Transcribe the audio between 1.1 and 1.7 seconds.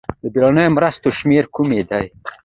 شمېرې